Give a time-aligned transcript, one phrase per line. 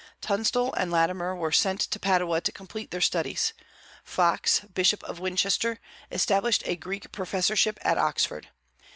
[0.19, 3.53] Tunstall and Latimer were sent to Padua to complete their studies.
[4.03, 8.47] Fox, bishop of Winchester, established a Greek professorship at Oxford.